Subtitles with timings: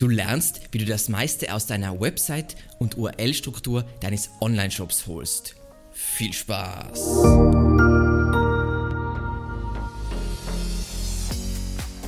[0.00, 5.56] Du lernst, wie du das meiste aus deiner Website und URL-Struktur deines Online-Shops holst.
[5.92, 6.98] Viel Spaß!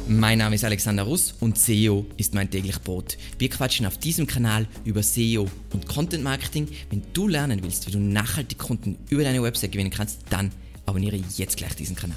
[0.09, 3.19] Mein Name ist Alexander Russ und SEO ist mein täglich Brot.
[3.39, 6.69] Wir quatschen auf diesem Kanal über SEO und Content Marketing.
[6.89, 10.51] Wenn du lernen willst, wie du nachhaltig Kunden über deine Website gewinnen kannst, dann
[10.87, 12.17] abonniere jetzt gleich diesen Kanal.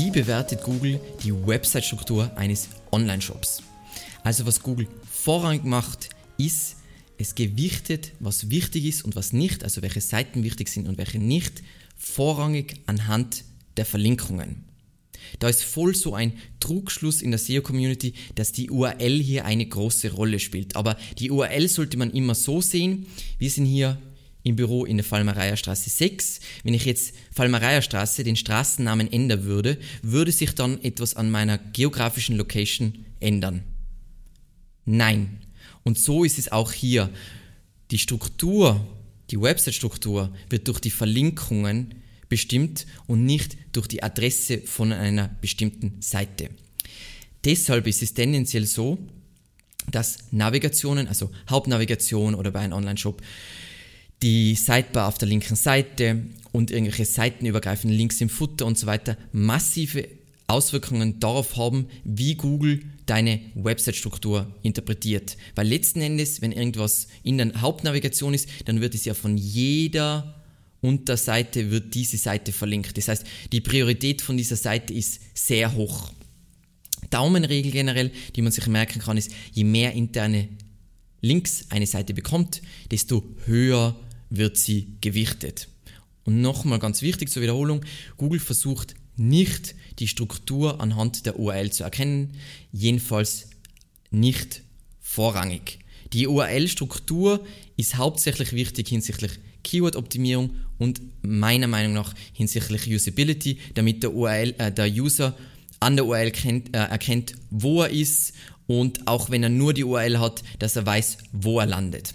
[0.00, 3.64] Wie bewertet Google die Website-Struktur eines Online-Shops?
[4.22, 6.76] Also was Google vorrangig macht, ist,
[7.18, 11.18] es gewichtet, was wichtig ist und was nicht, also welche Seiten wichtig sind und welche
[11.18, 11.64] nicht,
[11.96, 13.42] vorrangig anhand
[13.76, 14.68] der Verlinkungen.
[15.40, 20.12] Da ist voll so ein Trugschluss in der SEO-Community, dass die URL hier eine große
[20.12, 20.76] Rolle spielt.
[20.76, 23.06] Aber die URL sollte man immer so sehen.
[23.40, 23.98] Wir sind hier
[24.48, 26.40] im Büro in der Fallmereierstraße 6.
[26.64, 32.36] Wenn ich jetzt Fallmereierstraße den Straßennamen ändern würde, würde sich dann etwas an meiner geografischen
[32.36, 33.62] Location ändern.
[34.84, 35.40] Nein.
[35.84, 37.10] Und so ist es auch hier.
[37.90, 38.86] Die Struktur,
[39.30, 41.94] die Website-Struktur wird durch die Verlinkungen
[42.28, 46.50] bestimmt und nicht durch die Adresse von einer bestimmten Seite.
[47.44, 48.98] Deshalb ist es tendenziell so,
[49.90, 53.22] dass Navigationen, also Hauptnavigation oder bei einem Online-Shop,
[54.22, 59.16] die Sidebar auf der linken Seite und irgendwelche seitenübergreifenden Links im Footer und so weiter
[59.32, 60.08] massive
[60.48, 65.36] Auswirkungen darauf haben, wie Google deine Website-Struktur interpretiert.
[65.54, 70.34] Weil letzten Endes, wenn irgendwas in der Hauptnavigation ist, dann wird es ja von jeder
[70.80, 72.96] Unterseite wird diese Seite verlinkt.
[72.96, 76.12] Das heißt, die Priorität von dieser Seite ist sehr hoch.
[77.10, 80.48] Daumenregel generell, die man sich merken kann, ist, je mehr interne
[81.20, 83.98] Links eine Seite bekommt, desto höher
[84.30, 85.68] wird sie gewichtet.
[86.24, 87.84] Und nochmal ganz wichtig zur Wiederholung,
[88.16, 92.34] Google versucht nicht die Struktur anhand der URL zu erkennen,
[92.72, 93.48] jedenfalls
[94.10, 94.62] nicht
[95.00, 95.78] vorrangig.
[96.12, 97.44] Die URL-Struktur
[97.76, 99.32] ist hauptsächlich wichtig hinsichtlich
[99.64, 105.36] Keyword-Optimierung und meiner Meinung nach hinsichtlich Usability, damit der, URL, äh, der User
[105.80, 108.32] an der URL kennt, äh, erkennt, wo er ist
[108.66, 112.14] und auch wenn er nur die URL hat, dass er weiß, wo er landet.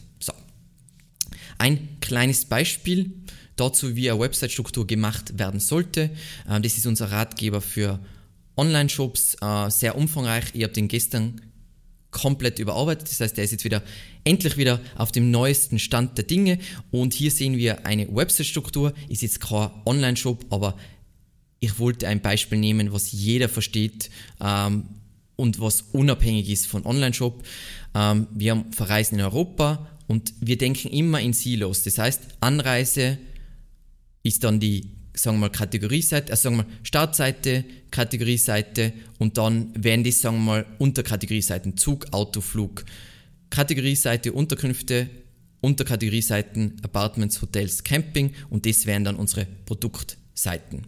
[1.58, 3.12] Ein kleines Beispiel
[3.56, 6.10] dazu, wie eine Website-Struktur gemacht werden sollte.
[6.50, 8.00] Äh, das ist unser Ratgeber für
[8.58, 10.46] Online-Shops, äh, sehr umfangreich.
[10.54, 11.42] Ich habe den gestern
[12.12, 13.10] komplett überarbeitet.
[13.10, 13.82] Das heißt, der ist jetzt wieder
[14.24, 16.60] endlich wieder auf dem neuesten Stand der Dinge.
[16.92, 18.94] Und hier sehen wir eine Website-Struktur.
[19.10, 20.78] Ist jetzt kein Online-Shop, aber
[21.60, 24.10] ich wollte ein Beispiel nehmen, was jeder versteht
[24.42, 24.86] ähm,
[25.36, 27.44] und was unabhängig ist von Online-Shop.
[27.96, 31.82] Ähm, wir Verreisen in Europa und wir denken immer in Silos.
[31.82, 33.18] Das heißt, Anreise
[34.22, 39.72] ist dann die, sagen wir mal, Kategorieseite, also sagen wir mal, Startseite, Kategorieseite und dann
[39.76, 42.86] werden die, sagen wir mal, Unterkategorieseiten, Zug, Auto, Flug.
[43.50, 45.10] Kategorieseite, Unterkünfte,
[45.62, 50.86] Unterkategorieseiten, Apartments, Hotels, Camping und das wären dann unsere Produktseiten.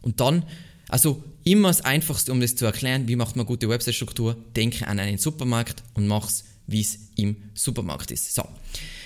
[0.00, 0.44] Und dann,
[0.88, 5.00] also immer das Einfachste, um das zu erklären, wie macht man gute Website-Struktur, denke an
[5.00, 8.34] einen Supermarkt und mach's wie es im Supermarkt ist.
[8.34, 8.48] So,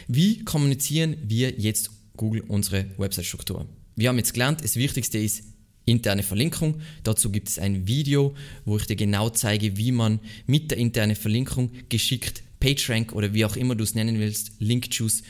[0.06, 3.66] wie kommunizieren wir jetzt Google unsere Website-Struktur?
[3.96, 5.44] Wir haben jetzt gelernt, das Wichtigste ist
[5.84, 6.80] interne Verlinkung.
[7.02, 11.16] Dazu gibt es ein Video, wo ich dir genau zeige, wie man mit der internen
[11.16, 15.22] Verlinkung geschickt PageRank oder wie auch immer du es nennen willst, Link-Juice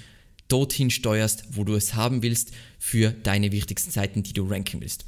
[0.48, 5.04] dorthin steuerst, wo du es haben willst für deine wichtigsten Seiten, die du ranken willst.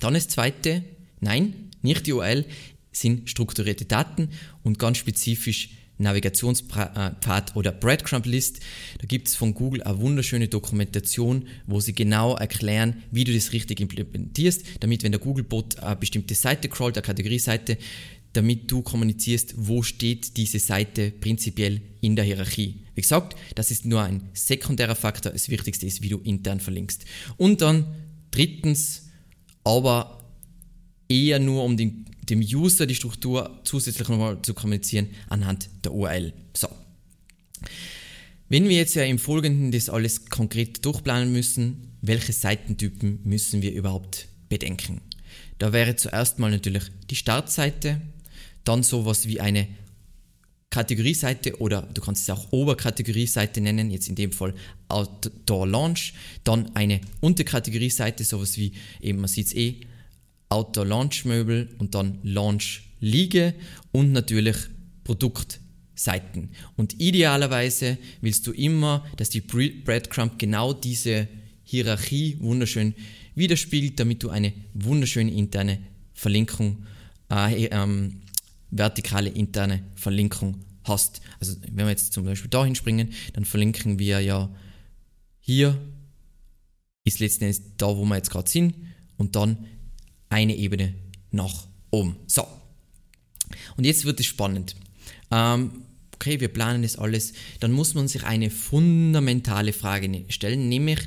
[0.00, 0.84] Dann das zweite,
[1.20, 2.44] nein, nicht die URL,
[2.92, 4.28] sind strukturierte Daten
[4.62, 8.60] und ganz spezifisch Navigationspfad oder Breadcrumb List.
[8.98, 13.52] Da gibt es von Google eine wunderschöne Dokumentation, wo sie genau erklären, wie du das
[13.52, 17.78] richtig implementierst, damit wenn der Google-Bot eine bestimmte Seite crawlt, eine Kategorieseite,
[18.32, 22.80] damit du kommunizierst, wo steht diese Seite prinzipiell in der Hierarchie.
[22.94, 25.32] Wie gesagt, das ist nur ein sekundärer Faktor.
[25.32, 27.04] Das Wichtigste ist, wie du intern verlinkst.
[27.36, 27.94] Und dann
[28.30, 29.10] drittens,
[29.64, 30.18] aber
[31.08, 36.32] eher nur um den dem User die Struktur zusätzlich nochmal zu kommunizieren anhand der URL.
[36.56, 36.66] So.
[38.48, 43.72] Wenn wir jetzt ja im Folgenden das alles konkret durchplanen müssen, welche Seitentypen müssen wir
[43.72, 45.02] überhaupt bedenken?
[45.58, 48.00] Da wäre zuerst mal natürlich die Startseite,
[48.64, 49.68] dann sowas wie eine
[50.70, 54.54] Kategorieseite oder du kannst es auch Oberkategorieseite nennen, jetzt in dem Fall
[54.88, 56.14] Outdoor Launch,
[56.44, 59.80] dann eine Unterkategorieseite, sowas wie eben, man sieht es eh,
[60.52, 63.54] Outdoor-Launch-Möbel und dann Launch-Liege
[63.90, 64.56] und natürlich
[65.02, 66.50] Produktseiten.
[66.76, 71.26] Und idealerweise willst du immer, dass die Breadcrumb genau diese
[71.64, 72.94] Hierarchie wunderschön
[73.34, 75.78] widerspiegelt, damit du eine wunderschöne interne
[76.12, 76.84] Verlinkung
[77.30, 78.20] äh, ähm,
[78.70, 81.22] vertikale interne Verlinkung hast.
[81.40, 84.54] Also wenn wir jetzt zum Beispiel dahin springen, dann verlinken wir ja
[85.40, 85.78] hier
[87.04, 88.74] ist letzten Endes da, wo wir jetzt gerade sind
[89.16, 89.66] und dann
[90.32, 90.94] eine Ebene
[91.30, 92.16] nach oben.
[92.26, 92.46] So.
[93.76, 94.74] Und jetzt wird es spannend.
[95.30, 95.84] Ähm,
[96.14, 97.32] okay, wir planen das alles.
[97.60, 101.00] Dann muss man sich eine fundamentale Frage stellen, nämlich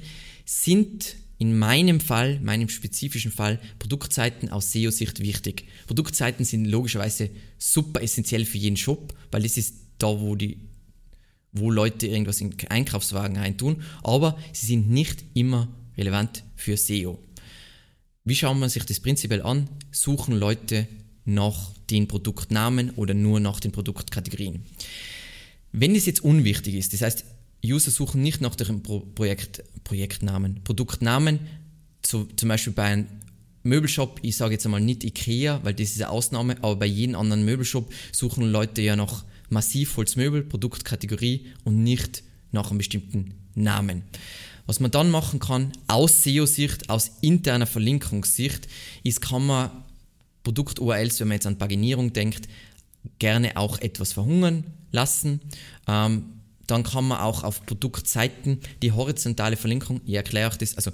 [0.45, 5.65] sind in meinem Fall, meinem spezifischen Fall, Produktseiten aus SEO-Sicht wichtig.
[5.85, 10.59] Produktseiten sind logischerweise super essentiell für jeden Shop, weil das ist da, wo die
[11.57, 17.17] wo Leute irgendwas in Einkaufswagen reintun, aber sie sind nicht immer relevant für SEO.
[18.25, 19.69] Wie schaut man sich das prinzipiell an?
[19.91, 20.87] Suchen Leute
[21.25, 24.63] nach den Produktnamen oder nur nach den Produktkategorien.
[25.71, 27.25] Wenn es jetzt unwichtig ist, das heißt,
[27.63, 31.39] User suchen nicht nach dem Pro Projekt, Projektnamen, Produktnamen,
[32.03, 33.07] so, zum Beispiel bei einem
[33.61, 37.15] Möbelshop, ich sage jetzt einmal nicht Ikea, weil das ist eine Ausnahme, aber bei jedem
[37.15, 44.03] anderen Möbelshop suchen Leute ja nach Massivholzmöbel, Produktkategorie und nicht nach einem bestimmten Namen.
[44.65, 48.67] Was man dann machen kann, aus SEO-Sicht, aus interner Verlinkungssicht,
[49.03, 49.69] ist, kann man
[50.43, 52.47] Produkt-URLs, wenn man jetzt an Paginierung denkt,
[53.19, 55.39] gerne auch etwas verhungern lassen.
[55.87, 56.25] Ähm,
[56.67, 60.91] dann kann man auch auf Produktseiten die horizontale Verlinkung, ich erkläre euch das, also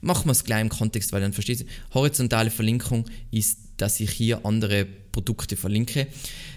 [0.00, 4.10] machen wir es gleich im Kontext, weil dann versteht ihr, horizontale Verlinkung ist, dass ich
[4.10, 6.06] hier andere Produkte verlinke.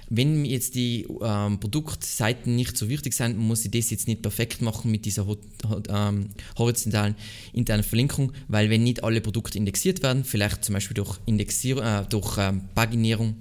[0.10, 4.62] Wenn jetzt die ähm, Produktseiten nicht so wichtig sind, muss ich das jetzt nicht perfekt
[4.62, 5.26] machen mit dieser
[5.90, 7.16] ähm, horizontalen
[7.54, 12.06] internen Verlinkung, weil wenn nicht alle Produkte indexiert werden, vielleicht zum Beispiel durch, Indexierung, äh,
[12.10, 13.36] durch ähm, Paginierung,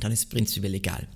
[0.00, 1.06] dann ist es prinzipiell egal.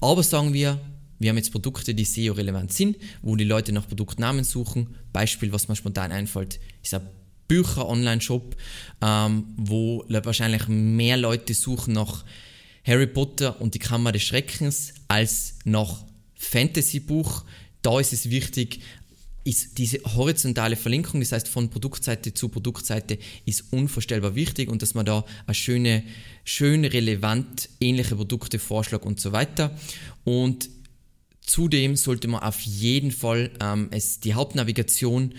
[0.00, 0.78] Aber sagen wir,
[1.18, 4.96] wir haben jetzt Produkte, die SEO-relevant sind, wo die Leute nach Produktnamen suchen.
[5.12, 7.08] Beispiel, was mir spontan einfällt, ist ein
[7.48, 8.56] Bücher-Online-Shop,
[9.02, 12.24] ähm, wo wahrscheinlich mehr Leute suchen nach
[12.84, 16.04] Harry Potter und die Kammer des Schreckens als nach
[16.34, 17.44] Fantasy-Buch.
[17.82, 18.80] Da ist es wichtig,
[19.46, 24.94] ist diese horizontale Verlinkung, das heißt von Produktseite zu Produktseite, ist unvorstellbar wichtig und dass
[24.94, 26.02] man da eine schöne,
[26.44, 29.70] schön relevant ähnliche Produkte vorschlägt und so weiter.
[30.24, 30.68] Und
[31.46, 35.34] Zudem sollte man auf jeden Fall ähm, es, die Hauptnavigation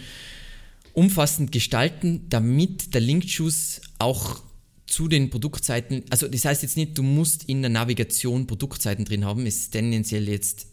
[0.93, 4.41] umfassend gestalten, damit der Linkschuss auch
[4.87, 9.25] zu den Produktseiten, also das heißt jetzt nicht, du musst in der Navigation Produktseiten drin
[9.25, 10.67] haben, ist tendenziell jetzt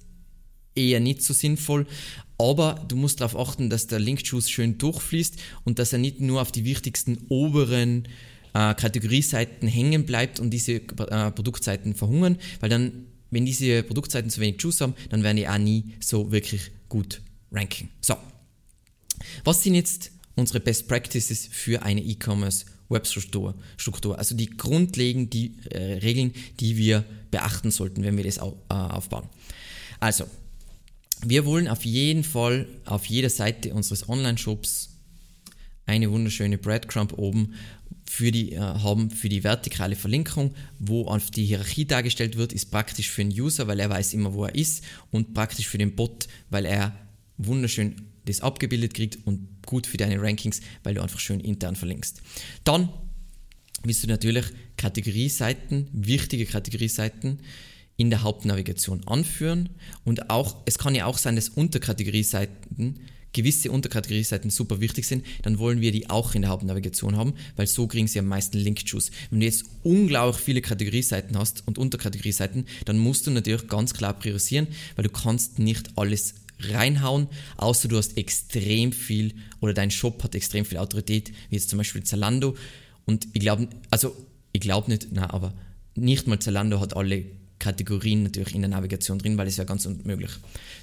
[0.77, 1.87] eher nicht so sinnvoll,
[2.39, 6.41] aber du musst darauf achten, dass der Linkschuss schön durchfließt und dass er nicht nur
[6.41, 8.09] auf die wichtigsten oberen
[8.55, 14.41] äh, Kategorieseiten hängen bleibt und diese äh, Produktseiten verhungern, weil dann wenn diese Produktseiten zu
[14.41, 17.21] wenig Juice haben, dann werden die auch nie so wirklich gut
[17.51, 17.91] ranken.
[18.01, 18.17] So,
[19.43, 23.55] was sind jetzt unsere Best Practices für eine E-Commerce Webstruktur?
[23.77, 24.19] Struktur?
[24.19, 29.29] Also die grundlegenden äh, Regeln, die wir beachten sollten, wenn wir das au äh, aufbauen.
[29.99, 30.27] Also,
[31.27, 34.91] wir wollen auf jeden Fall auf jeder Seite unseres Online-Shops
[35.87, 37.55] eine wunderschöne Breadcrumb oben
[38.15, 42.71] für die, äh, haben für die vertikale Verlinkung, wo auf die Hierarchie dargestellt wird, ist
[42.71, 45.97] praktisch für den User, weil er weiß immer, wo er ist und praktisch für den
[45.97, 46.97] Bot, weil er
[47.39, 47.97] wunderschön
[48.27, 52.23] das abgebildet kriegt und gut für deine Rankings, weil du einfach schön intern verlinkst.
[52.63, 52.89] Dann
[53.83, 54.47] willst du natürlich
[54.77, 57.41] Kategorieseiten, wichtige Kategorieseiten
[57.97, 59.71] in der Hauptnavigation anführen
[60.05, 63.01] und auch, es kann ja auch sein, dass Unterkategorieseiten
[63.35, 67.67] gewisse Unterkategorieseiten super wichtig sind, dann wollen wir die auch in der Hauptnavigation haben, weil
[67.67, 69.11] so kriegen sie am meisten Link-Juice.
[69.31, 74.15] Wenn du jetzt unglaublich viele Kategorieseiten hast und Unterkategorieseiten, dann musst du natürlich ganz klar
[74.15, 80.23] priorisieren, weil du kannst nicht alles reinhauen, außer du hast extrem viel oder dein Shop
[80.23, 82.57] hat extrem viel Autorität, wie jetzt zum Beispiel Zalando.
[83.05, 84.17] Und ich glaube, also
[84.53, 85.53] ich glaube nicht, na, aber
[85.97, 87.25] nicht mal Zalando hat alle
[87.65, 90.31] Kategorien natürlich in der Navigation drin, weil es ja ganz unmöglich.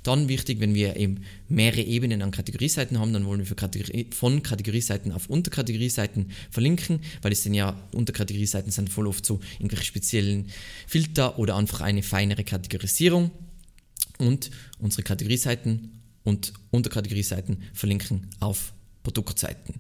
[0.02, 4.42] Dann wichtig, wenn wir eben mehrere Ebenen an Kategorieseiten haben, dann wollen wir Kategorie, von
[4.42, 10.48] Kategorieseiten auf Unterkategorieseiten verlinken, weil es sind ja Unterkategorieseiten sind voll oft so irgendwelche speziellen
[10.88, 13.30] Filter oder einfach eine feinere Kategorisierung.
[14.18, 18.74] Und unsere Kategorieseiten und Unterkategorieseiten verlinken auf
[19.04, 19.76] Produktseiten.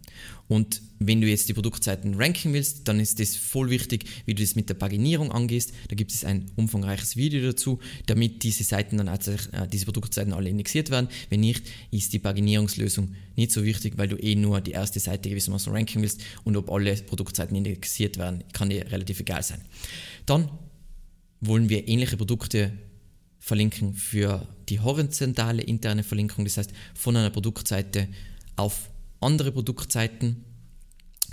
[0.47, 4.41] Und wenn du jetzt die Produktseiten ranken willst, dann ist das voll wichtig, wie du
[4.41, 5.73] das mit der Paginierung angehst.
[5.89, 10.33] Da gibt es ein umfangreiches Video dazu, damit diese Seiten dann also, äh, diese Produktseiten
[10.33, 11.07] alle indexiert werden.
[11.29, 15.29] Wenn nicht, ist die Paginierungslösung nicht so wichtig, weil du eh nur die erste Seite
[15.29, 19.61] gewissermaßen ranken willst und ob alle Produktseiten indexiert werden, kann dir relativ egal sein.
[20.25, 20.49] Dann
[21.39, 22.71] wollen wir ähnliche Produkte
[23.39, 28.07] verlinken für die horizontale interne Verlinkung, das heißt von einer Produktseite
[28.55, 28.89] auf
[29.21, 30.45] andere Produktseiten.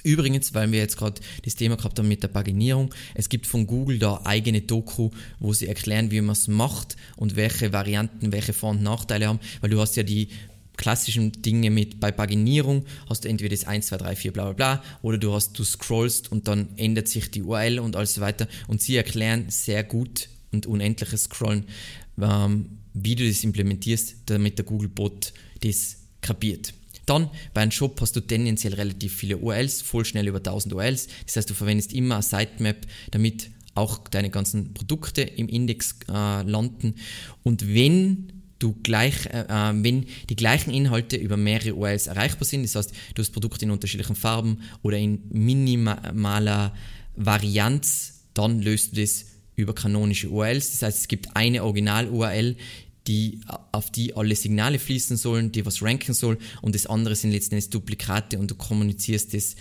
[0.04, 3.66] Übrigens, weil wir jetzt gerade das Thema gehabt haben mit der Paginierung, es gibt von
[3.66, 8.52] Google da eigene Doku, wo sie erklären, wie man es macht und welche Varianten, welche
[8.52, 10.28] Vor- und Nachteile haben, weil du hast ja die
[10.76, 14.52] klassischen Dinge mit bei Paginierung hast du entweder das 1, 2, 3, 4, bla bla
[14.52, 18.21] bla oder du hast, du scrollst und dann ändert sich die URL und alles so
[18.21, 21.64] weiter und sie erklären sehr gut und unendliches Scrollen,
[22.21, 26.73] ähm, wie du das implementierst, damit der Google Bot das kapiert.
[27.08, 31.08] Dann bei einem Shop hast du tendenziell relativ viele URLs, voll schnell über 1000 URLs.
[31.26, 32.76] Das heißt, du verwendest immer eine Sitemap,
[33.10, 36.96] damit auch deine ganzen Produkte im Index äh, landen.
[37.44, 42.64] Und wenn du gleich, äh, äh wenn die gleichen Inhalte über mehrere URLs erreichbar sind,
[42.64, 46.74] das heißt, du hast Produkte in unterschiedlichen Farben oder in minimaler
[47.16, 50.72] Varianz, dann löst du das über kanonische URLs.
[50.72, 52.56] Das heißt, es gibt eine Original-URL,
[53.08, 53.40] die,
[53.72, 57.70] auf die alle Signale fließen sollen, die was ranken soll und das andere sind letztendlich
[57.70, 59.56] Duplikate und du kommunizierst das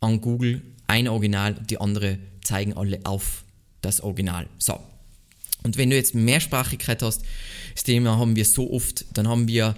[0.00, 3.44] an Google, ein Original die andere zeigen alle auf
[3.80, 4.46] das Original.
[4.58, 4.78] So.
[5.62, 7.22] Und wenn du jetzt Mehrsprachigkeit hast,
[7.74, 9.76] das Thema haben wir so oft, dann haben wir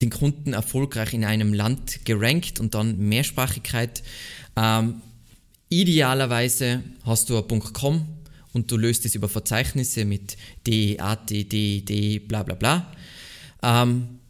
[0.00, 4.02] den Kunden erfolgreich in einem Land gerankt und dann Mehrsprachigkeit.
[4.56, 5.02] Ähm,
[5.68, 8.06] idealerweise hast du ein .com
[8.52, 10.36] und du löst es über Verzeichnisse mit
[10.66, 12.92] D, AT, D, D, bla bla bla.
[13.62, 14.20] Ähm,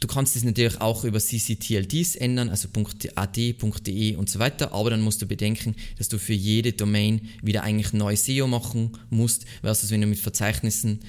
[0.00, 2.68] du kannst es natürlich auch über CCTLDs ändern, also
[3.14, 7.28] .at, .de und so weiter, aber dann musst du bedenken, dass du für jede Domain
[7.42, 11.00] wieder eigentlich neu SEO machen musst, versus wenn du mit Verzeichnissen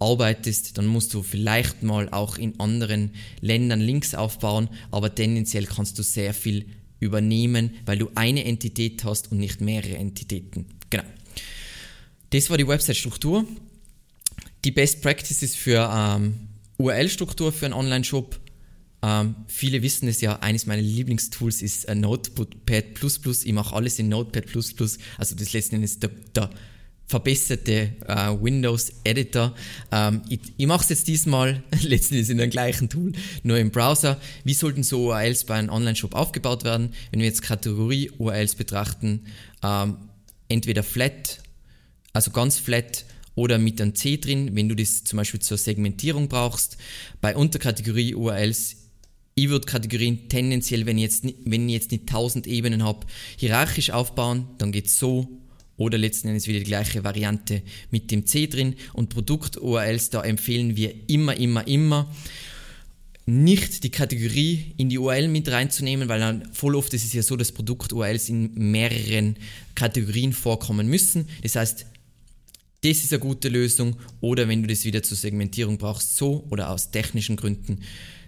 [0.00, 3.10] arbeitest, dann musst du vielleicht mal auch in anderen
[3.40, 6.66] Ländern Links aufbauen, aber tendenziell kannst du sehr viel
[6.98, 10.66] übernehmen, weil du eine Entität hast und nicht mehrere Entitäten.
[12.30, 13.44] Das war die Website-Struktur.
[14.64, 18.38] Die Best Practices für ähm, URL-Struktur für einen Online-Shop.
[19.02, 22.84] Ähm, viele wissen es ja, eines meiner Lieblingstools ist äh, Notepad++.
[23.44, 24.44] Ich mache alles in Notepad++.
[25.18, 26.50] Also das letzten Endes der, der
[27.06, 29.54] verbesserte äh, Windows-Editor.
[29.90, 34.20] Ähm, ich, ich mache es jetzt diesmal letzten in dem gleichen Tool, nur im Browser.
[34.44, 36.94] Wie sollten so URLs bei einem Online-Shop aufgebaut werden?
[37.10, 39.24] Wenn wir jetzt Kategorie-URLs betrachten,
[39.64, 39.96] ähm,
[40.48, 41.40] entweder flat
[42.12, 46.28] also ganz flat oder mit einem C drin, wenn du das zum Beispiel zur Segmentierung
[46.28, 46.76] brauchst.
[47.20, 48.76] Bei Unterkategorie URLs,
[49.34, 53.90] ich würde Kategorien tendenziell, wenn ich jetzt, wenn ich jetzt nicht 1000 Ebenen habe, hierarchisch
[53.90, 55.28] aufbauen, dann geht es so.
[55.76, 58.74] Oder letzten Endes wieder die gleiche Variante mit dem C drin.
[58.92, 62.14] Und Produkt-URLs, da empfehlen wir immer, immer, immer
[63.24, 67.22] nicht die Kategorie in die URL mit reinzunehmen, weil dann voll oft ist es ja
[67.22, 69.36] so, dass Produkt-URLs in mehreren
[69.74, 71.28] Kategorien vorkommen müssen.
[71.42, 71.86] Das heißt,
[72.82, 73.96] das ist eine gute Lösung.
[74.20, 77.80] Oder wenn du das wieder zur Segmentierung brauchst, so oder aus technischen Gründen,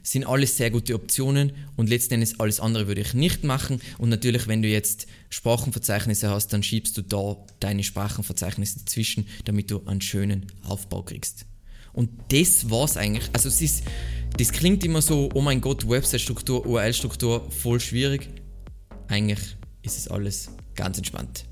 [0.03, 3.81] sind alles sehr gute Optionen und letzten Endes alles andere würde ich nicht machen.
[3.99, 9.71] Und natürlich, wenn du jetzt Sprachenverzeichnisse hast, dann schiebst du da deine Sprachenverzeichnisse dazwischen, damit
[9.71, 11.47] du einen schönen Aufbau kriegst.
[11.93, 13.29] Und das war's eigentlich.
[13.33, 13.85] Also es ist,
[14.37, 18.29] das klingt immer so, oh mein Gott, Website-Struktur, URL-Struktur, voll schwierig.
[19.09, 21.45] Eigentlich ist es alles ganz entspannt.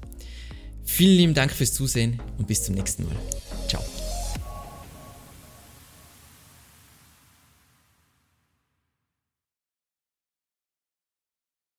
[0.92, 3.16] Vielen lieben Dank fürs Zusehen und bis zum nächsten Mal.